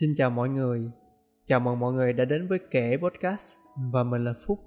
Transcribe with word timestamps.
Xin 0.00 0.14
chào 0.16 0.30
mọi 0.30 0.48
người, 0.48 0.90
chào 1.46 1.60
mừng 1.60 1.78
mọi 1.78 1.92
người 1.92 2.12
đã 2.12 2.24
đến 2.24 2.48
với 2.48 2.58
Kể 2.70 2.96
Podcast 3.02 3.56
và 3.92 4.02
mình 4.02 4.24
là 4.24 4.34
Phúc. 4.46 4.58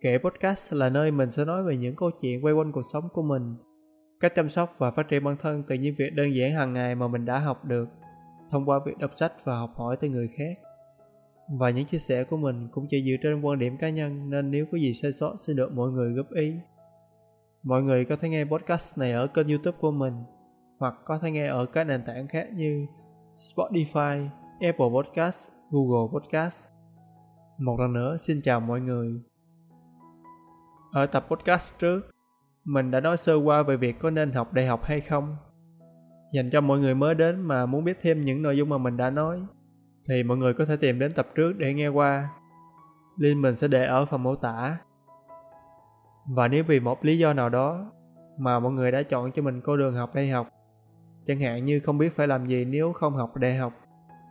Kể 0.00 0.18
Podcast 0.18 0.72
là 0.72 0.88
nơi 0.88 1.10
mình 1.10 1.30
sẽ 1.30 1.44
nói 1.44 1.62
về 1.62 1.76
những 1.76 1.96
câu 1.96 2.10
chuyện 2.20 2.44
quay 2.44 2.54
quanh 2.54 2.72
cuộc 2.72 2.82
sống 2.92 3.08
của 3.12 3.22
mình, 3.22 3.54
cách 4.20 4.32
chăm 4.34 4.48
sóc 4.48 4.74
và 4.78 4.90
phát 4.90 5.08
triển 5.08 5.24
bản 5.24 5.36
thân 5.42 5.62
từ 5.68 5.74
những 5.74 5.94
việc 5.98 6.10
đơn 6.14 6.36
giản 6.36 6.54
hàng 6.54 6.72
ngày 6.72 6.94
mà 6.94 7.08
mình 7.08 7.24
đã 7.24 7.38
học 7.38 7.64
được 7.64 7.88
thông 8.50 8.68
qua 8.68 8.80
việc 8.86 8.98
đọc 8.98 9.10
sách 9.16 9.32
và 9.44 9.58
học 9.58 9.72
hỏi 9.76 9.96
từ 10.00 10.08
người 10.08 10.28
khác. 10.36 10.58
Và 11.58 11.70
những 11.70 11.86
chia 11.86 11.98
sẻ 11.98 12.24
của 12.24 12.36
mình 12.36 12.68
cũng 12.72 12.86
chỉ 12.90 13.04
dựa 13.04 13.16
trên 13.22 13.40
quan 13.40 13.58
điểm 13.58 13.76
cá 13.76 13.90
nhân 13.90 14.30
nên 14.30 14.50
nếu 14.50 14.66
có 14.72 14.78
gì 14.78 14.92
sai 14.92 15.12
sót 15.12 15.36
xin 15.46 15.56
được 15.56 15.72
mọi 15.72 15.90
người 15.90 16.12
góp 16.12 16.32
ý. 16.32 16.54
Mọi 17.62 17.82
người 17.82 18.04
có 18.04 18.16
thể 18.16 18.28
nghe 18.28 18.44
podcast 18.44 18.98
này 18.98 19.12
ở 19.12 19.26
kênh 19.26 19.48
youtube 19.48 19.78
của 19.80 19.90
mình 19.90 20.14
hoặc 20.78 20.94
có 21.04 21.18
thể 21.18 21.30
nghe 21.30 21.46
ở 21.46 21.66
các 21.66 21.84
nền 21.84 22.02
tảng 22.06 22.28
khác 22.28 22.48
như 22.54 22.86
Spotify, 23.36 24.28
Apple 24.60 24.86
Podcast, 24.94 25.50
Google 25.70 26.08
Podcast. 26.12 26.64
Một 27.58 27.80
lần 27.80 27.92
nữa 27.92 28.16
xin 28.16 28.40
chào 28.40 28.60
mọi 28.60 28.80
người. 28.80 29.20
Ở 30.92 31.06
tập 31.06 31.26
podcast 31.30 31.78
trước, 31.78 32.00
mình 32.64 32.90
đã 32.90 33.00
nói 33.00 33.16
sơ 33.16 33.34
qua 33.34 33.62
về 33.62 33.76
việc 33.76 33.98
có 33.98 34.10
nên 34.10 34.32
học 34.32 34.52
đại 34.52 34.66
học 34.66 34.84
hay 34.84 35.00
không. 35.00 35.36
Dành 36.32 36.50
cho 36.50 36.60
mọi 36.60 36.78
người 36.78 36.94
mới 36.94 37.14
đến 37.14 37.40
mà 37.40 37.66
muốn 37.66 37.84
biết 37.84 37.98
thêm 38.02 38.24
những 38.24 38.42
nội 38.42 38.56
dung 38.56 38.68
mà 38.68 38.78
mình 38.78 38.96
đã 38.96 39.10
nói, 39.10 39.40
thì 40.08 40.22
mọi 40.22 40.36
người 40.36 40.54
có 40.54 40.64
thể 40.64 40.76
tìm 40.76 40.98
đến 40.98 41.12
tập 41.12 41.28
trước 41.34 41.52
để 41.58 41.74
nghe 41.74 41.88
qua. 41.88 42.28
Link 43.18 43.42
mình 43.42 43.56
sẽ 43.56 43.68
để 43.68 43.86
ở 43.86 44.04
phần 44.04 44.22
mô 44.22 44.34
tả. 44.34 44.78
Và 46.28 46.48
nếu 46.48 46.64
vì 46.64 46.80
một 46.80 47.04
lý 47.04 47.18
do 47.18 47.32
nào 47.32 47.48
đó 47.48 47.92
mà 48.38 48.58
mọi 48.60 48.72
người 48.72 48.92
đã 48.92 49.02
chọn 49.02 49.32
cho 49.32 49.42
mình 49.42 49.60
con 49.60 49.78
đường 49.78 49.94
học 49.94 50.14
đại 50.14 50.28
học 50.28 50.48
chẳng 51.26 51.40
hạn 51.40 51.64
như 51.64 51.80
không 51.80 51.98
biết 51.98 52.16
phải 52.16 52.28
làm 52.28 52.46
gì 52.46 52.64
nếu 52.64 52.92
không 52.92 53.14
học 53.14 53.36
đại 53.36 53.56
học. 53.56 53.72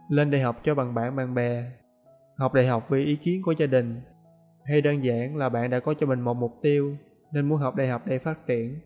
Lên 0.09 0.31
đại 0.31 0.41
học 0.41 0.61
cho 0.63 0.75
bằng 0.75 0.93
bạn 0.93 1.15
bạn 1.15 1.33
bè. 1.33 1.71
Học 2.37 2.53
đại 2.53 2.67
học 2.67 2.89
vì 2.89 3.05
ý 3.05 3.15
kiến 3.15 3.41
của 3.41 3.51
gia 3.51 3.65
đình. 3.65 4.01
Hay 4.65 4.81
đơn 4.81 5.03
giản 5.03 5.37
là 5.37 5.49
bạn 5.49 5.69
đã 5.69 5.79
có 5.79 5.93
cho 5.99 6.07
mình 6.07 6.21
một 6.21 6.33
mục 6.33 6.51
tiêu, 6.61 6.97
nên 7.31 7.49
muốn 7.49 7.59
học 7.59 7.75
đại 7.75 7.87
học 7.87 8.01
để 8.05 8.19
phát 8.19 8.47
triển. 8.47 8.79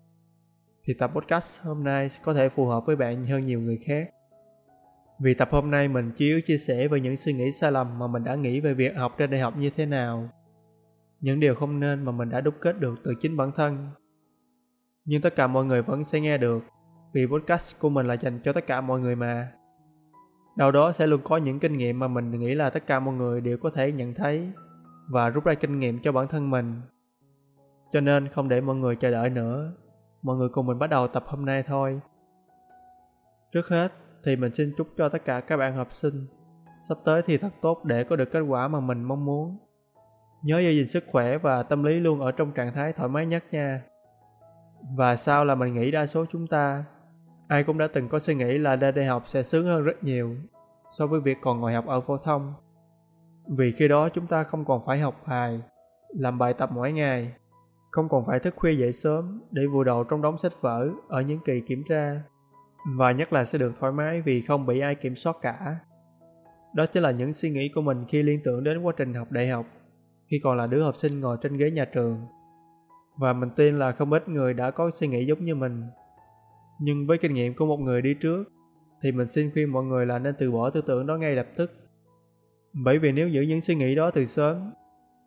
Thì 0.83 0.93
tập 0.93 1.11
podcast 1.15 1.61
hôm 1.61 1.83
nay 1.83 2.09
có 2.23 2.33
thể 2.33 2.49
phù 2.49 2.65
hợp 2.65 2.85
với 2.85 2.95
bạn 2.95 3.25
hơn 3.25 3.41
nhiều 3.41 3.61
người 3.61 3.77
khác. 3.85 4.09
Vì 5.19 5.33
tập 5.33 5.49
hôm 5.51 5.71
nay 5.71 5.87
mình 5.87 6.11
chủ 6.17 6.25
yếu 6.25 6.41
chia 6.41 6.57
sẻ 6.57 6.87
về 6.87 6.99
những 6.99 7.17
suy 7.17 7.33
nghĩ 7.33 7.51
sai 7.51 7.71
lầm 7.71 7.99
mà 7.99 8.07
mình 8.07 8.23
đã 8.23 8.35
nghĩ 8.35 8.59
về 8.59 8.73
việc 8.73 8.95
học 8.95 9.15
trên 9.17 9.31
đại 9.31 9.41
học 9.41 9.57
như 9.57 9.69
thế 9.69 9.85
nào. 9.85 10.29
Những 11.19 11.39
điều 11.39 11.55
không 11.55 11.79
nên 11.79 12.05
mà 12.05 12.11
mình 12.11 12.29
đã 12.29 12.41
đúc 12.41 12.55
kết 12.61 12.79
được 12.79 12.95
từ 13.03 13.13
chính 13.19 13.37
bản 13.37 13.51
thân. 13.55 13.87
Nhưng 15.05 15.21
tất 15.21 15.35
cả 15.35 15.47
mọi 15.47 15.65
người 15.65 15.81
vẫn 15.81 16.05
sẽ 16.05 16.19
nghe 16.19 16.37
được 16.37 16.63
vì 17.13 17.27
podcast 17.27 17.79
của 17.79 17.89
mình 17.89 18.07
là 18.07 18.13
dành 18.13 18.39
cho 18.39 18.53
tất 18.53 18.67
cả 18.67 18.81
mọi 18.81 18.99
người 18.99 19.15
mà. 19.15 19.51
Đâu 20.55 20.71
đó 20.71 20.91
sẽ 20.91 21.07
luôn 21.07 21.21
có 21.23 21.37
những 21.37 21.59
kinh 21.59 21.73
nghiệm 21.73 21.99
mà 21.99 22.07
mình 22.07 22.31
nghĩ 22.31 22.55
là 22.55 22.69
tất 22.69 22.87
cả 22.87 22.99
mọi 22.99 23.15
người 23.15 23.41
đều 23.41 23.57
có 23.57 23.69
thể 23.69 23.91
nhận 23.91 24.13
thấy 24.13 24.51
và 25.09 25.29
rút 25.29 25.43
ra 25.43 25.53
kinh 25.53 25.79
nghiệm 25.79 25.99
cho 26.01 26.11
bản 26.11 26.27
thân 26.27 26.49
mình. 26.49 26.81
Cho 27.91 27.99
nên 28.01 28.27
không 28.27 28.49
để 28.49 28.61
mọi 28.61 28.75
người 28.75 28.95
chờ 28.95 29.11
đợi 29.11 29.29
nữa. 29.29 29.73
Mọi 30.21 30.35
người 30.35 30.49
cùng 30.49 30.67
mình 30.67 30.79
bắt 30.79 30.89
đầu 30.89 31.07
tập 31.07 31.23
hôm 31.27 31.45
nay 31.45 31.63
thôi. 31.63 31.99
Trước 33.51 33.67
hết 33.67 33.91
thì 34.23 34.35
mình 34.35 34.55
xin 34.55 34.73
chúc 34.77 34.87
cho 34.97 35.09
tất 35.09 35.25
cả 35.25 35.39
các 35.39 35.57
bạn 35.57 35.75
học 35.75 35.91
sinh. 35.91 36.27
Sắp 36.89 36.97
tới 37.05 37.21
thì 37.25 37.37
thật 37.37 37.53
tốt 37.61 37.85
để 37.85 38.03
có 38.03 38.15
được 38.15 38.31
kết 38.31 38.39
quả 38.39 38.67
mà 38.67 38.79
mình 38.79 39.03
mong 39.03 39.25
muốn. 39.25 39.57
Nhớ 40.43 40.59
giữ 40.59 40.69
gìn 40.69 40.87
sức 40.87 41.03
khỏe 41.07 41.37
và 41.37 41.63
tâm 41.63 41.83
lý 41.83 41.99
luôn 41.99 42.19
ở 42.19 42.31
trong 42.31 42.51
trạng 42.51 42.73
thái 42.73 42.93
thoải 42.93 43.09
mái 43.09 43.25
nhất 43.25 43.43
nha. 43.51 43.83
Và 44.95 45.15
sao 45.15 45.45
là 45.45 45.55
mình 45.55 45.73
nghĩ 45.73 45.91
đa 45.91 46.07
số 46.07 46.25
chúng 46.31 46.47
ta 46.47 46.83
ai 47.49 47.63
cũng 47.63 47.77
đã 47.77 47.87
từng 47.87 48.09
có 48.09 48.19
suy 48.19 48.35
nghĩ 48.35 48.57
là 48.57 48.75
lên 48.75 48.95
đại 48.95 49.05
học 49.05 49.23
sẽ 49.25 49.43
sướng 49.43 49.65
hơn 49.65 49.83
rất 49.83 50.03
nhiều 50.03 50.35
so 50.97 51.07
với 51.07 51.19
việc 51.19 51.37
còn 51.41 51.59
ngồi 51.59 51.73
học 51.73 51.85
ở 51.87 52.01
phổ 52.01 52.17
thông. 52.17 52.53
Vì 53.47 53.71
khi 53.71 53.87
đó 53.87 54.09
chúng 54.09 54.27
ta 54.27 54.43
không 54.43 54.65
còn 54.65 54.81
phải 54.85 54.99
học 54.99 55.21
bài, 55.27 55.61
làm 56.09 56.37
bài 56.37 56.53
tập 56.53 56.69
mỗi 56.73 56.91
ngày, 56.91 57.33
không 57.91 58.09
còn 58.09 58.25
phải 58.25 58.39
thức 58.39 58.53
khuya 58.57 58.73
dậy 58.73 58.93
sớm 58.93 59.41
để 59.51 59.65
vùi 59.65 59.85
đầu 59.85 60.03
trong 60.03 60.21
đống 60.21 60.37
sách 60.37 60.51
vở 60.61 60.89
ở 61.07 61.21
những 61.21 61.39
kỳ 61.45 61.61
kiểm 61.61 61.83
tra, 61.89 62.21
và 62.97 63.11
nhất 63.11 63.33
là 63.33 63.45
sẽ 63.45 63.57
được 63.57 63.71
thoải 63.79 63.91
mái 63.91 64.21
vì 64.21 64.41
không 64.41 64.65
bị 64.65 64.79
ai 64.79 64.95
kiểm 64.95 65.15
soát 65.15 65.37
cả. 65.41 65.75
Đó 66.73 66.85
chính 66.85 67.03
là 67.03 67.11
những 67.11 67.33
suy 67.33 67.49
nghĩ 67.49 67.69
của 67.69 67.81
mình 67.81 68.05
khi 68.07 68.23
liên 68.23 68.39
tưởng 68.43 68.63
đến 68.63 68.81
quá 68.81 68.93
trình 68.97 69.13
học 69.13 69.31
đại 69.31 69.47
học, 69.47 69.65
khi 70.27 70.39
còn 70.43 70.57
là 70.57 70.67
đứa 70.67 70.83
học 70.83 70.95
sinh 70.95 71.19
ngồi 71.19 71.37
trên 71.41 71.57
ghế 71.57 71.71
nhà 71.71 71.85
trường. 71.85 72.27
Và 73.17 73.33
mình 73.33 73.49
tin 73.55 73.79
là 73.79 73.91
không 73.91 74.13
ít 74.13 74.29
người 74.29 74.53
đã 74.53 74.71
có 74.71 74.91
suy 74.93 75.07
nghĩ 75.07 75.25
giống 75.25 75.45
như 75.45 75.55
mình 75.55 75.83
nhưng 76.79 77.07
với 77.07 77.17
kinh 77.17 77.33
nghiệm 77.33 77.53
của 77.53 77.65
một 77.65 77.79
người 77.79 78.01
đi 78.01 78.13
trước, 78.13 78.43
thì 79.01 79.11
mình 79.11 79.29
xin 79.29 79.51
khuyên 79.53 79.71
mọi 79.71 79.83
người 79.83 80.05
là 80.05 80.19
nên 80.19 80.35
từ 80.39 80.51
bỏ 80.51 80.69
tư 80.69 80.81
tưởng 80.81 81.07
đó 81.07 81.17
ngay 81.17 81.35
lập 81.35 81.47
tức. 81.55 81.71
Bởi 82.73 82.99
vì 82.99 83.11
nếu 83.11 83.27
giữ 83.27 83.41
những 83.41 83.61
suy 83.61 83.75
nghĩ 83.75 83.95
đó 83.95 84.11
từ 84.11 84.25
sớm, 84.25 84.71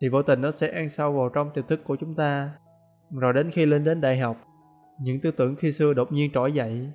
thì 0.01 0.09
vô 0.09 0.23
tình 0.23 0.41
nó 0.41 0.51
sẽ 0.51 0.71
ăn 0.71 0.89
sâu 0.89 1.13
vào 1.13 1.29
trong 1.29 1.49
tiềm 1.53 1.67
thức 1.67 1.79
của 1.83 1.95
chúng 1.95 2.15
ta. 2.15 2.51
Rồi 3.19 3.33
đến 3.33 3.51
khi 3.51 3.65
lên 3.65 3.83
đến 3.83 4.01
đại 4.01 4.17
học, 4.17 4.37
những 5.01 5.19
tư 5.19 5.31
tưởng 5.31 5.55
khi 5.55 5.71
xưa 5.71 5.93
đột 5.93 6.11
nhiên 6.11 6.31
trỗi 6.33 6.51
dậy, 6.51 6.89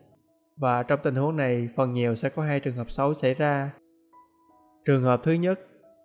và 0.57 0.83
trong 0.83 1.01
tình 1.03 1.15
huống 1.15 1.37
này, 1.37 1.69
phần 1.77 1.93
nhiều 1.93 2.15
sẽ 2.15 2.29
có 2.29 2.43
hai 2.43 2.61
trường 2.61 2.77
hợp 2.77 2.91
xấu 2.91 3.15
xảy 3.15 3.35
ra. 3.35 3.71
Trường 4.85 5.03
hợp 5.03 5.21
thứ 5.25 5.33
nhất 5.33 5.61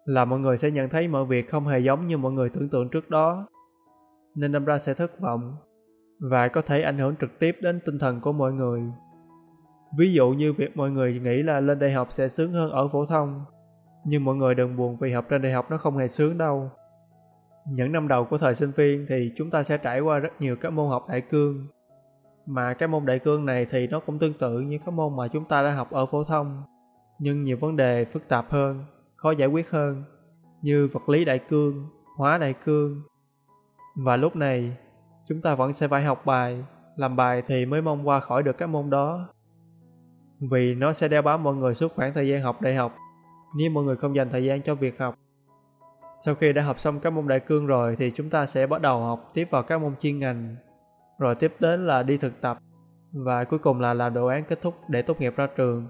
là 0.05 0.25
mọi 0.25 0.39
người 0.39 0.57
sẽ 0.57 0.71
nhận 0.71 0.89
thấy 0.89 1.07
mọi 1.07 1.25
việc 1.25 1.49
không 1.49 1.67
hề 1.67 1.79
giống 1.79 2.07
như 2.07 2.17
mọi 2.17 2.31
người 2.31 2.49
tưởng 2.49 2.69
tượng 2.69 2.89
trước 2.89 3.09
đó, 3.09 3.47
nên 4.35 4.51
đâm 4.51 4.65
ra 4.65 4.79
sẽ 4.79 4.93
thất 4.93 5.19
vọng 5.19 5.55
và 6.29 6.47
có 6.47 6.61
thể 6.61 6.81
ảnh 6.81 6.97
hưởng 6.97 7.15
trực 7.21 7.39
tiếp 7.39 7.57
đến 7.61 7.79
tinh 7.85 7.99
thần 7.99 8.21
của 8.21 8.31
mọi 8.31 8.53
người. 8.53 8.81
Ví 9.97 10.13
dụ 10.13 10.29
như 10.29 10.53
việc 10.53 10.77
mọi 10.77 10.91
người 10.91 11.19
nghĩ 11.19 11.43
là 11.43 11.59
lên 11.59 11.79
đại 11.79 11.91
học 11.91 12.07
sẽ 12.11 12.29
sướng 12.29 12.53
hơn 12.53 12.71
ở 12.71 12.87
phổ 12.87 13.05
thông, 13.05 13.45
nhưng 14.05 14.25
mọi 14.25 14.35
người 14.35 14.55
đừng 14.55 14.75
buồn 14.75 14.97
vì 14.97 15.11
học 15.11 15.25
trên 15.29 15.41
đại 15.41 15.51
học 15.51 15.71
nó 15.71 15.77
không 15.77 15.97
hề 15.97 16.07
sướng 16.07 16.37
đâu. 16.37 16.71
Những 17.67 17.91
năm 17.91 18.07
đầu 18.07 18.25
của 18.25 18.37
thời 18.37 18.55
sinh 18.55 18.71
viên 18.71 19.05
thì 19.09 19.31
chúng 19.35 19.49
ta 19.49 19.63
sẽ 19.63 19.77
trải 19.77 19.99
qua 19.99 20.19
rất 20.19 20.41
nhiều 20.41 20.55
các 20.55 20.73
môn 20.73 20.89
học 20.89 21.05
đại 21.09 21.21
cương. 21.21 21.67
Mà 22.45 22.73
cái 22.73 22.87
môn 22.87 23.05
đại 23.05 23.19
cương 23.19 23.45
này 23.45 23.65
thì 23.71 23.87
nó 23.87 23.99
cũng 23.99 24.19
tương 24.19 24.33
tự 24.33 24.59
như 24.59 24.77
các 24.85 24.93
môn 24.93 25.15
mà 25.15 25.27
chúng 25.27 25.45
ta 25.45 25.63
đã 25.63 25.71
học 25.71 25.91
ở 25.91 26.05
phổ 26.05 26.23
thông, 26.23 26.63
nhưng 27.19 27.43
nhiều 27.43 27.57
vấn 27.57 27.75
đề 27.75 28.05
phức 28.05 28.27
tạp 28.27 28.51
hơn, 28.51 28.85
khó 29.15 29.31
giải 29.31 29.47
quyết 29.47 29.69
hơn, 29.69 30.03
như 30.61 30.87
vật 30.93 31.09
lý 31.09 31.25
đại 31.25 31.39
cương, 31.39 31.87
hóa 32.17 32.37
đại 32.37 32.53
cương. 32.65 33.01
Và 33.95 34.17
lúc 34.17 34.35
này, 34.35 34.77
chúng 35.29 35.41
ta 35.41 35.55
vẫn 35.55 35.73
sẽ 35.73 35.87
phải 35.87 36.03
học 36.03 36.25
bài, 36.25 36.63
làm 36.95 37.15
bài 37.15 37.43
thì 37.47 37.65
mới 37.65 37.81
mong 37.81 38.07
qua 38.07 38.19
khỏi 38.19 38.43
được 38.43 38.57
các 38.57 38.69
môn 38.69 38.89
đó. 38.89 39.29
Vì 40.51 40.75
nó 40.75 40.93
sẽ 40.93 41.07
đeo 41.07 41.21
bám 41.21 41.43
mọi 41.43 41.55
người 41.55 41.73
suốt 41.73 41.91
khoảng 41.95 42.13
thời 42.13 42.27
gian 42.27 42.41
học 42.41 42.61
đại 42.61 42.75
học, 42.75 42.95
nếu 43.57 43.71
mọi 43.71 43.83
người 43.83 43.95
không 43.95 44.15
dành 44.15 44.29
thời 44.29 44.43
gian 44.43 44.61
cho 44.61 44.75
việc 44.75 44.99
học. 44.99 45.15
Sau 46.25 46.35
khi 46.35 46.53
đã 46.53 46.63
học 46.63 46.79
xong 46.79 46.99
các 46.99 47.13
môn 47.13 47.27
đại 47.27 47.39
cương 47.39 47.65
rồi 47.65 47.95
thì 47.95 48.11
chúng 48.11 48.29
ta 48.29 48.45
sẽ 48.45 48.67
bắt 48.67 48.81
đầu 48.81 48.99
học 48.99 49.31
tiếp 49.33 49.47
vào 49.51 49.63
các 49.63 49.81
môn 49.81 49.95
chuyên 49.95 50.19
ngành. 50.19 50.55
Rồi 51.19 51.35
tiếp 51.35 51.53
đến 51.59 51.87
là 51.87 52.03
đi 52.03 52.17
thực 52.17 52.41
tập, 52.41 52.57
và 53.13 53.43
cuối 53.43 53.59
cùng 53.59 53.79
là 53.79 53.93
làm 53.93 54.13
đồ 54.13 54.27
án 54.27 54.43
kết 54.43 54.61
thúc 54.61 54.75
để 54.87 55.01
tốt 55.01 55.21
nghiệp 55.21 55.33
ra 55.35 55.47
trường. 55.57 55.87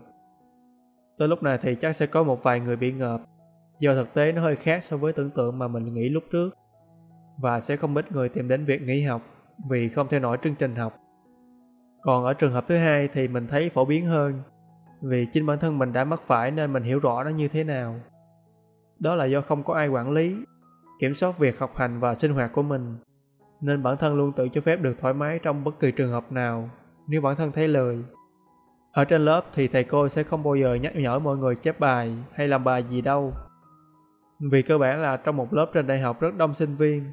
Tới 1.18 1.28
lúc 1.28 1.44
này 1.44 1.58
thì 1.62 1.76
chắc 1.76 1.96
sẽ 1.96 2.06
có 2.06 2.24
một 2.24 2.44
vài 2.44 2.60
người 2.60 2.76
bị 2.76 2.92
ngợp, 2.92 3.22
do 3.80 3.94
thực 3.94 4.14
tế 4.14 4.32
nó 4.32 4.42
hơi 4.42 4.56
khác 4.56 4.84
so 4.84 4.98
với 4.98 5.14
tưởng 5.14 5.30
tượng 5.30 5.60
mà 5.60 5.68
mình 5.68 5.94
nghĩ 5.94 6.10
lúc 6.10 6.24
trước 6.32 6.50
và 7.38 7.60
sẽ 7.60 7.76
không 7.76 7.96
ít 7.96 8.12
người 8.12 8.30
tìm 8.30 8.48
đến 8.48 8.66
việc 8.66 8.82
nghỉ 8.82 9.04
học 9.04 9.22
vì 9.70 9.90
không 9.90 10.08
theo 10.10 10.20
nổi 10.20 10.38
chương 10.44 10.56
trình 10.56 10.76
học. 10.76 11.00
Còn 12.02 12.26
ở 12.26 12.34
trường 12.34 12.54
hợp 12.54 12.66
thứ 12.68 12.78
hai 12.78 13.08
thì 13.08 13.28
mình 13.28 13.48
thấy 13.48 13.70
phổ 13.70 13.86
biến 13.86 14.06
hơn 14.06 14.42
vì 15.02 15.26
chính 15.26 15.46
bản 15.46 15.60
thân 15.60 15.80
mình 15.80 15.94
đã 15.94 16.04
mắc 16.04 16.22
phải 16.22 16.52
nên 16.52 16.74
mình 16.74 16.84
hiểu 16.84 17.00
rõ 17.00 17.24
nó 17.24 17.30
như 17.30 17.48
thế 17.48 17.64
nào. 17.64 18.00
Đó 19.00 19.16
là 19.16 19.26
do 19.26 19.42
không 19.42 19.64
có 19.64 19.74
ai 19.74 19.88
quản 19.88 20.12
lý, 20.12 20.36
kiểm 21.00 21.16
soát 21.16 21.38
việc 21.38 21.60
học 21.60 21.78
hành 21.78 22.00
và 22.00 22.16
sinh 22.16 22.34
hoạt 22.34 22.54
của 22.54 22.64
mình 22.64 22.96
nên 23.62 23.84
bản 23.84 23.98
thân 23.98 24.16
luôn 24.16 24.32
tự 24.32 24.50
cho 24.50 24.62
phép 24.62 24.82
được 24.82 24.98
thoải 25.02 25.14
mái 25.14 25.40
trong 25.40 25.64
bất 25.64 25.80
kỳ 25.80 25.92
trường 25.92 26.12
hợp 26.12 26.32
nào 26.32 26.70
nếu 27.08 27.22
bản 27.22 27.36
thân 27.36 27.52
thấy 27.52 27.68
lười. 27.68 28.04
Ở 28.92 29.06
trên 29.06 29.26
lớp 29.26 29.46
thì 29.54 29.68
thầy 29.68 29.84
cô 29.84 30.10
sẽ 30.10 30.24
không 30.24 30.44
bao 30.44 30.56
giờ 30.56 30.76
nhắc 30.76 30.96
nhở 30.96 31.20
mọi 31.20 31.38
người 31.38 31.56
chép 31.56 31.80
bài 31.80 32.18
hay 32.34 32.48
làm 32.48 32.64
bài 32.64 32.84
gì 32.90 33.02
đâu. 33.02 33.34
Vì 34.52 34.62
cơ 34.62 34.78
bản 34.78 35.02
là 35.02 35.18
trong 35.18 35.38
một 35.38 35.54
lớp 35.54 35.66
trên 35.74 35.88
đại 35.88 36.02
học 36.02 36.20
rất 36.20 36.36
đông 36.36 36.54
sinh 36.54 36.76
viên 36.76 37.12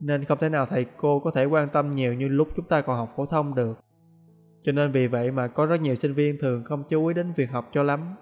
nên 0.00 0.24
không 0.24 0.38
thể 0.38 0.48
nào 0.48 0.66
thầy 0.66 0.86
cô 0.96 1.20
có 1.20 1.30
thể 1.30 1.44
quan 1.44 1.68
tâm 1.68 1.90
nhiều 1.90 2.14
như 2.14 2.28
lúc 2.28 2.48
chúng 2.56 2.66
ta 2.66 2.80
còn 2.80 2.96
học 2.96 3.12
phổ 3.16 3.26
thông 3.26 3.54
được. 3.54 3.80
Cho 4.62 4.72
nên 4.72 4.92
vì 4.92 5.06
vậy 5.06 5.30
mà 5.30 5.48
có 5.48 5.66
rất 5.66 5.80
nhiều 5.80 5.94
sinh 5.94 6.14
viên 6.14 6.38
thường 6.40 6.64
không 6.64 6.82
chú 6.88 7.06
ý 7.06 7.14
đến 7.14 7.32
việc 7.36 7.50
học 7.50 7.68
cho 7.72 7.82
lắm, 7.82 8.14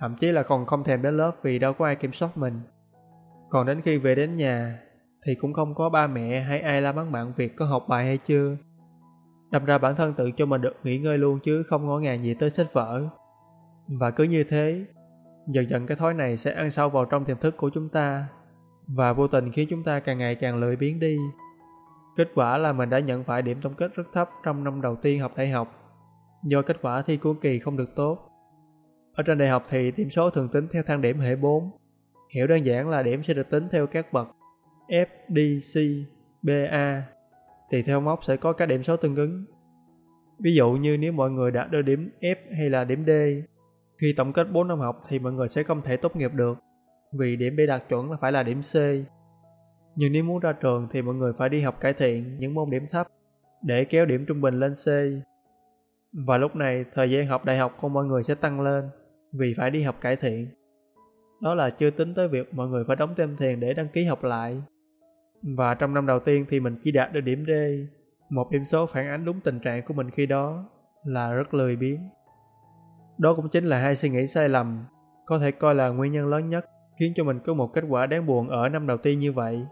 thậm 0.00 0.16
chí 0.16 0.32
là 0.32 0.42
còn 0.42 0.66
không 0.66 0.84
thèm 0.84 1.02
đến 1.02 1.16
lớp 1.16 1.32
vì 1.42 1.58
đâu 1.58 1.72
có 1.72 1.86
ai 1.86 1.96
kiểm 1.96 2.12
soát 2.12 2.36
mình. 2.36 2.60
Còn 3.50 3.66
đến 3.66 3.80
khi 3.80 3.98
về 3.98 4.14
đến 4.14 4.36
nhà 4.36 4.78
thì 5.26 5.34
cũng 5.34 5.52
không 5.52 5.74
có 5.74 5.88
ba 5.88 6.06
mẹ 6.06 6.40
hay 6.40 6.60
ai 6.60 6.82
la 6.82 6.92
mắng 6.92 7.12
bạn 7.12 7.32
việc 7.36 7.56
có 7.56 7.66
học 7.66 7.86
bài 7.88 8.04
hay 8.04 8.18
chưa. 8.18 8.56
Đâm 9.50 9.64
ra 9.64 9.78
bản 9.78 9.96
thân 9.96 10.14
tự 10.14 10.30
cho 10.30 10.46
mình 10.46 10.60
được 10.60 10.76
nghỉ 10.82 10.98
ngơi 10.98 11.18
luôn 11.18 11.38
chứ 11.42 11.62
không 11.62 11.86
ngó 11.86 11.98
ngàng 11.98 12.24
gì 12.24 12.34
tới 12.34 12.50
sách 12.50 12.72
vở. 12.72 13.08
Và 13.88 14.10
cứ 14.10 14.24
như 14.24 14.44
thế, 14.44 14.84
dần 15.48 15.70
dần 15.70 15.86
cái 15.86 15.96
thói 15.96 16.14
này 16.14 16.36
sẽ 16.36 16.52
ăn 16.54 16.70
sâu 16.70 16.88
vào 16.88 17.04
trong 17.04 17.24
tiềm 17.24 17.36
thức 17.36 17.56
của 17.56 17.70
chúng 17.70 17.88
ta 17.88 18.26
và 18.86 19.12
vô 19.12 19.28
tình 19.28 19.52
khiến 19.52 19.68
chúng 19.70 19.82
ta 19.82 20.00
càng 20.00 20.18
ngày 20.18 20.34
càng 20.34 20.56
lười 20.56 20.76
biếng 20.76 21.00
đi. 21.00 21.16
Kết 22.16 22.28
quả 22.34 22.58
là 22.58 22.72
mình 22.72 22.90
đã 22.90 22.98
nhận 22.98 23.24
phải 23.24 23.42
điểm 23.42 23.58
tổng 23.62 23.74
kết 23.74 23.94
rất 23.94 24.04
thấp 24.12 24.30
trong 24.44 24.64
năm 24.64 24.80
đầu 24.80 24.96
tiên 24.96 25.20
học 25.20 25.32
đại 25.36 25.48
học, 25.48 25.92
do 26.44 26.62
kết 26.62 26.76
quả 26.82 27.02
thi 27.02 27.16
cuối 27.16 27.34
kỳ 27.40 27.58
không 27.58 27.76
được 27.76 27.94
tốt. 27.96 28.30
Ở 29.14 29.22
trên 29.22 29.38
đại 29.38 29.48
học 29.48 29.64
thì 29.68 29.90
điểm 29.90 30.10
số 30.10 30.30
thường 30.30 30.48
tính 30.48 30.68
theo 30.72 30.82
thang 30.82 31.00
điểm 31.00 31.18
hệ 31.18 31.36
4. 31.36 31.70
Hiểu 32.34 32.46
đơn 32.46 32.66
giản 32.66 32.88
là 32.88 33.02
điểm 33.02 33.22
sẽ 33.22 33.34
được 33.34 33.50
tính 33.50 33.68
theo 33.72 33.86
các 33.86 34.12
bậc 34.12 34.28
F, 34.88 35.06
D, 35.28 35.38
C, 35.74 35.80
B, 36.42 36.50
A. 36.70 37.02
Thì 37.70 37.82
theo 37.82 38.00
mốc 38.00 38.24
sẽ 38.24 38.36
có 38.36 38.52
các 38.52 38.66
điểm 38.66 38.82
số 38.82 38.96
tương 38.96 39.16
ứng. 39.16 39.44
Ví 40.38 40.54
dụ 40.54 40.72
như 40.72 40.96
nếu 40.96 41.12
mọi 41.12 41.30
người 41.30 41.50
đã 41.50 41.66
đưa 41.66 41.82
điểm 41.82 42.10
F 42.20 42.36
hay 42.56 42.70
là 42.70 42.84
điểm 42.84 43.04
D, 43.06 43.10
khi 43.98 44.12
tổng 44.16 44.32
kết 44.32 44.52
4 44.52 44.68
năm 44.68 44.78
học 44.78 45.04
thì 45.08 45.18
mọi 45.18 45.32
người 45.32 45.48
sẽ 45.48 45.62
không 45.62 45.82
thể 45.82 45.96
tốt 45.96 46.16
nghiệp 46.16 46.32
được, 46.34 46.58
vì 47.18 47.36
điểm 47.36 47.56
b 47.56 47.60
đạt 47.68 47.88
chuẩn 47.88 48.10
là 48.10 48.16
phải 48.20 48.32
là 48.32 48.42
điểm 48.42 48.60
C. 48.60 48.74
Nhưng 49.96 50.12
nếu 50.12 50.24
muốn 50.24 50.38
ra 50.40 50.52
trường 50.52 50.88
thì 50.92 51.02
mọi 51.02 51.14
người 51.14 51.32
phải 51.38 51.48
đi 51.48 51.60
học 51.60 51.80
cải 51.80 51.92
thiện 51.92 52.38
những 52.38 52.54
môn 52.54 52.70
điểm 52.70 52.86
thấp 52.90 53.06
để 53.62 53.84
kéo 53.84 54.06
điểm 54.06 54.24
trung 54.26 54.40
bình 54.40 54.54
lên 54.54 54.74
C. 54.74 54.86
Và 56.26 56.38
lúc 56.38 56.56
này 56.56 56.84
thời 56.94 57.10
gian 57.10 57.26
học 57.26 57.44
đại 57.44 57.58
học 57.58 57.76
của 57.80 57.88
mọi 57.88 58.04
người 58.04 58.22
sẽ 58.22 58.34
tăng 58.34 58.60
lên 58.60 58.88
vì 59.32 59.54
phải 59.58 59.70
đi 59.70 59.82
học 59.82 59.96
cải 60.00 60.16
thiện. 60.16 60.48
Đó 61.42 61.54
là 61.54 61.70
chưa 61.70 61.90
tính 61.90 62.14
tới 62.14 62.28
việc 62.28 62.54
mọi 62.54 62.68
người 62.68 62.84
phải 62.86 62.96
đóng 62.96 63.14
thêm 63.16 63.36
tiền 63.38 63.60
để 63.60 63.74
đăng 63.74 63.88
ký 63.88 64.04
học 64.04 64.24
lại. 64.24 64.62
Và 65.56 65.74
trong 65.74 65.94
năm 65.94 66.06
đầu 66.06 66.20
tiên 66.20 66.46
thì 66.50 66.60
mình 66.60 66.74
chỉ 66.82 66.92
đạt 66.92 67.12
được 67.12 67.20
điểm 67.20 67.44
D, 67.46 67.50
một 68.30 68.50
điểm 68.50 68.64
số 68.64 68.86
phản 68.86 69.06
ánh 69.06 69.24
đúng 69.24 69.40
tình 69.40 69.60
trạng 69.60 69.82
của 69.82 69.94
mình 69.94 70.10
khi 70.10 70.26
đó 70.26 70.64
là 71.04 71.32
rất 71.32 71.54
lười 71.54 71.76
biếng. 71.76 72.08
Đó 73.18 73.34
cũng 73.34 73.48
chính 73.48 73.64
là 73.64 73.78
hai 73.78 73.96
suy 73.96 74.08
nghĩ 74.08 74.26
sai 74.26 74.48
lầm, 74.48 74.84
có 75.26 75.38
thể 75.38 75.50
coi 75.50 75.74
là 75.74 75.88
nguyên 75.88 76.12
nhân 76.12 76.26
lớn 76.26 76.50
nhất 76.50 76.66
khiến 76.98 77.12
cho 77.16 77.24
mình 77.24 77.38
có 77.44 77.54
một 77.54 77.72
kết 77.72 77.84
quả 77.88 78.06
đáng 78.06 78.26
buồn 78.26 78.48
ở 78.48 78.68
năm 78.68 78.86
đầu 78.86 78.96
tiên 78.96 79.18
như 79.18 79.32
vậy. 79.32 79.66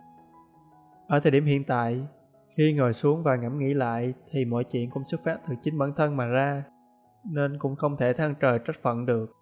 Ở 1.08 1.20
thời 1.20 1.30
điểm 1.30 1.44
hiện 1.44 1.64
tại, 1.64 2.06
khi 2.56 2.72
ngồi 2.72 2.92
xuống 2.92 3.22
và 3.22 3.36
ngẫm 3.36 3.58
nghĩ 3.58 3.74
lại 3.74 4.14
thì 4.30 4.44
mọi 4.44 4.64
chuyện 4.64 4.90
cũng 4.90 5.04
xuất 5.04 5.20
phát 5.24 5.38
từ 5.48 5.54
chính 5.62 5.78
bản 5.78 5.92
thân 5.96 6.16
mà 6.16 6.26
ra, 6.26 6.64
nên 7.30 7.58
cũng 7.58 7.76
không 7.76 7.96
thể 7.96 8.12
than 8.12 8.34
trời 8.40 8.58
trách 8.58 8.82
phận 8.82 9.06
được. 9.06 9.36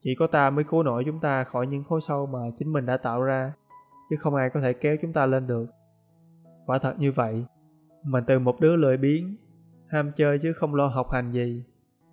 Chỉ 0.00 0.14
có 0.14 0.26
ta 0.26 0.50
mới 0.50 0.64
cứu 0.64 0.82
nổi 0.82 1.02
chúng 1.06 1.20
ta 1.20 1.44
khỏi 1.44 1.66
những 1.66 1.84
khối 1.84 2.00
sâu 2.00 2.26
mà 2.26 2.38
chính 2.56 2.72
mình 2.72 2.86
đã 2.86 2.96
tạo 2.96 3.22
ra, 3.22 3.52
chứ 4.10 4.16
không 4.16 4.34
ai 4.34 4.50
có 4.50 4.60
thể 4.60 4.72
kéo 4.72 4.96
chúng 5.02 5.12
ta 5.12 5.26
lên 5.26 5.46
được. 5.46 5.66
Quả 6.66 6.78
thật 6.78 6.94
như 6.98 7.12
vậy, 7.12 7.44
mình 8.04 8.24
từ 8.26 8.38
một 8.38 8.60
đứa 8.60 8.76
lười 8.76 8.96
biếng, 8.96 9.36
ham 9.88 10.12
chơi 10.16 10.38
chứ 10.38 10.52
không 10.52 10.74
lo 10.74 10.86
học 10.86 11.10
hành 11.10 11.32
gì, 11.32 11.64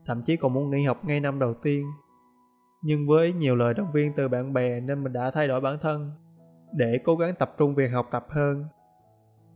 thậm 0.06 0.22
chí 0.22 0.36
còn 0.36 0.54
muốn 0.54 0.70
nghỉ 0.70 0.84
học 0.84 1.06
ngay 1.06 1.20
năm 1.20 1.40
đầu 1.40 1.54
tiên. 1.54 1.86
Nhưng 2.82 3.08
với 3.08 3.34
nhiều 3.34 3.56
lời 3.56 3.74
động 3.74 3.92
viên 3.92 4.14
từ 4.16 4.28
bạn 4.28 4.54
bè 4.54 4.80
nên 4.80 5.04
mình 5.04 5.14
đã 5.14 5.32
thay 5.32 5.48
đổi 5.48 5.62
bản 5.62 5.78
thân, 5.82 6.12
để 6.72 7.00
cố 7.04 7.16
gắng 7.16 7.36
tập 7.36 7.54
trung 7.58 7.76
việc 7.76 7.88
học 7.88 8.08
tập 8.12 8.26
hơn. 8.30 8.66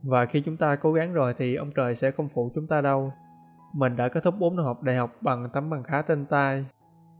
Và 0.02 0.26
khi 0.26 0.40
chúng 0.40 0.56
ta 0.56 0.76
cố 0.76 0.92
gắng 0.92 1.12
rồi 1.12 1.34
thì 1.38 1.54
ông 1.54 1.70
trời 1.72 1.96
sẽ 1.96 2.10
không 2.10 2.28
phụ 2.34 2.50
chúng 2.54 2.66
ta 2.66 2.80
đâu. 2.80 3.12
Mình 3.74 3.96
đã 3.96 4.08
kết 4.08 4.22
thúc 4.24 4.34
4 4.38 4.56
năm 4.56 4.64
học 4.64 4.82
đại 4.82 4.96
học 4.96 5.12
bằng 5.20 5.48
tấm 5.52 5.70
bằng 5.70 5.82
khá 5.82 6.02
trên 6.02 6.26
tay. 6.26 6.66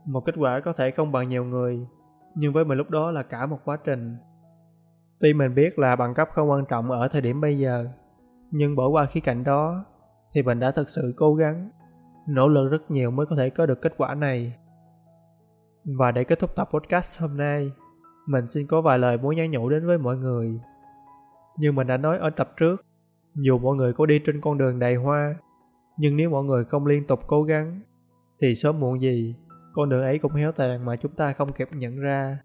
Một 0.05 0.21
kết 0.21 0.35
quả 0.39 0.61
có 0.61 0.73
thể 0.73 0.91
không 0.91 1.13
bằng 1.13 1.29
nhiều 1.29 1.45
người, 1.45 1.87
nhưng 2.35 2.53
với 2.53 2.65
mình 2.65 2.79
lúc 2.79 2.91
đó 2.91 3.11
là 3.11 3.23
cả 3.23 3.47
một 3.47 3.59
quá 3.65 3.77
trình. 3.85 4.17
Tuy 5.21 5.33
mình 5.33 5.55
biết 5.55 5.79
là 5.79 5.97
bằng 5.97 6.15
cấp 6.15 6.29
không 6.33 6.51
quan 6.51 6.65
trọng 6.69 6.91
ở 6.91 7.09
thời 7.09 7.21
điểm 7.21 7.41
bây 7.41 7.59
giờ, 7.59 7.89
nhưng 8.51 8.77
bỏ 8.77 8.89
qua 8.89 9.05
khía 9.05 9.21
cạnh 9.21 9.45
đó 9.45 9.85
thì 10.33 10.43
mình 10.43 10.61
đã 10.61 10.71
thực 10.71 10.91
sự 10.91 11.15
cố 11.17 11.35
gắng, 11.35 11.71
nỗ 12.29 12.49
lực 12.49 12.69
rất 12.69 12.91
nhiều 12.91 13.11
mới 13.11 13.27
có 13.27 13.37
thể 13.37 13.51
có 13.51 13.67
được 13.67 13.83
kết 13.83 13.95
quả 13.97 14.15
này. 14.15 14.57
Và 15.87 16.11
để 16.11 16.25
kết 16.25 16.39
thúc 16.39 16.57
tập 16.57 16.69
podcast 16.73 17.21
hôm 17.21 17.37
nay, 17.37 17.73
mình 18.27 18.51
xin 18.51 18.67
có 18.67 18.81
vài 18.81 18.99
lời 18.99 19.19
muốn 19.19 19.37
nhắn 19.37 19.51
nhủ 19.51 19.69
đến 19.69 19.87
với 19.87 19.99
mọi 19.99 20.17
người. 20.17 20.61
Như 21.59 21.73
mình 21.73 21.87
đã 21.87 21.97
nói 21.97 22.19
ở 22.19 22.31
tập 22.31 22.53
trước, 22.57 22.77
dù 23.35 23.59
mọi 23.59 23.77
người 23.77 23.93
có 23.93 24.07
đi 24.07 24.19
trên 24.19 24.41
con 24.41 24.59
đường 24.59 24.79
đầy 24.79 24.95
hoa, 24.95 25.35
nhưng 25.99 26.17
nếu 26.17 26.31
mọi 26.31 26.45
người 26.45 26.65
không 26.65 26.87
liên 26.87 27.07
tục 27.07 27.21
cố 27.27 27.43
gắng, 27.43 27.81
thì 28.41 28.55
sớm 28.55 28.81
muộn 28.81 29.01
gì, 29.01 29.35
con 29.73 29.89
đường 29.89 30.03
ấy 30.03 30.19
cũng 30.19 30.33
héo 30.33 30.53
tàn 30.53 30.85
mà 30.85 30.97
chúng 30.97 31.13
ta 31.13 31.33
không 31.33 31.53
kịp 31.53 31.69
nhận 31.73 32.01
ra. 32.01 32.39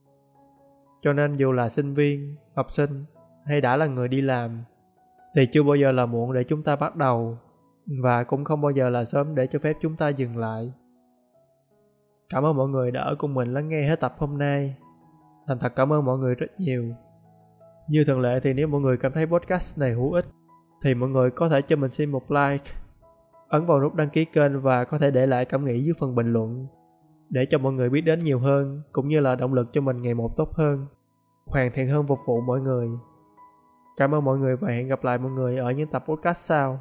Cho 1.02 1.14
nên 1.14 1.38
dù 1.38 1.52
là 1.52 1.70
sinh 1.70 1.94
viên, 1.94 2.36
học 2.56 2.72
sinh 2.72 3.06
hay 3.46 3.62
đã 3.62 3.78
là 3.78 3.86
người 3.86 4.08
đi 4.08 4.22
làm, 4.22 4.64
thì 5.36 5.46
chưa 5.52 5.64
bao 5.64 5.76
giờ 5.76 5.92
là 5.92 6.06
muộn 6.06 6.34
để 6.34 6.44
chúng 6.44 6.64
ta 6.64 6.76
bắt 6.76 6.96
đầu 6.96 7.38
và 8.02 8.24
cũng 8.24 8.44
không 8.44 8.62
bao 8.62 8.72
giờ 8.72 8.90
là 8.90 9.06
sớm 9.06 9.36
để 9.36 9.48
cho 9.48 9.60
phép 9.60 9.74
chúng 9.82 9.96
ta 9.96 10.10
dừng 10.10 10.38
lại. 10.38 10.74
Cảm 12.31 12.45
ơn 12.45 12.57
mọi 12.57 12.69
người 12.69 12.92
đã 12.92 13.01
ở 13.01 13.16
cùng 13.16 13.33
mình 13.33 13.54
lắng 13.54 13.69
nghe 13.69 13.88
hết 13.88 14.00
tập 14.00 14.16
hôm 14.18 14.38
nay. 14.38 14.75
Thành 15.48 15.60
thật 15.60 15.74
cảm 15.75 15.94
ơn 15.94 16.06
mọi 16.06 16.18
người 16.18 16.36
rất 16.36 16.48
nhiều. 16.57 16.83
Như 17.89 18.04
thường 18.07 18.22
lệ 18.22 18.39
thì 18.39 18.54
nếu 18.54 18.68
mọi 18.68 18.81
người 18.81 18.98
cảm 18.98 19.12
thấy 19.12 19.25
podcast 19.25 19.78
này 19.78 19.92
hữu 19.92 20.12
ích 20.12 20.25
thì 20.83 20.94
mọi 20.94 21.10
người 21.10 21.31
có 21.31 21.50
thể 21.50 21.62
cho 21.62 21.75
mình 21.75 21.92
xin 21.92 22.12
một 22.12 22.31
like, 22.31 22.72
ấn 23.50 23.66
vào 23.66 23.81
nút 23.81 23.95
đăng 23.95 24.10
ký 24.10 24.25
kênh 24.25 24.62
và 24.62 24.83
có 24.83 24.98
thể 24.98 25.12
để 25.12 25.25
lại 25.25 25.45
cảm 25.45 25.66
nghĩ 25.66 25.83
dưới 25.83 25.94
phần 26.00 26.16
bình 26.16 26.33
luận 26.33 26.68
để 27.30 27.45
cho 27.45 27.57
mọi 27.57 27.74
người 27.74 27.89
biết 27.89 28.01
đến 28.01 28.24
nhiều 28.24 28.39
hơn 28.39 28.81
cũng 28.92 29.07
như 29.07 29.19
là 29.19 29.36
động 29.36 29.54
lực 29.54 29.74
cho 29.74 29.81
mình 29.81 30.01
ngày 30.01 30.13
một 30.13 30.38
tốt 30.38 30.54
hơn, 30.54 30.86
hoàn 31.45 31.72
thiện 31.72 31.88
hơn 31.88 32.07
phục 32.07 32.19
vụ 32.25 32.42
mọi 32.42 32.62
người. 32.62 32.89
Cảm 33.98 34.16
ơn 34.16 34.25
mọi 34.25 34.38
người 34.38 34.56
và 34.56 34.68
hẹn 34.69 34.88
gặp 34.88 35.04
lại 35.04 35.18
mọi 35.18 35.31
người 35.31 35.57
ở 35.57 35.72
những 35.72 35.89
tập 35.89 36.04
podcast 36.07 36.39
sau. 36.39 36.80